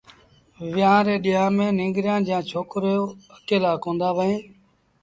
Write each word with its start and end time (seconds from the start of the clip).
ويهآݩ 0.71 1.05
ري 1.05 1.15
ڏيݩهآݩ 1.23 1.53
ميݩ 1.57 1.75
ننگريٚ 1.79 2.25
جآݩ 2.27 2.47
ڇوڪرو 2.49 2.95
اڪيلآ 3.37 3.71
ڪوندآ 3.83 4.09
وهيݩ 4.17 4.41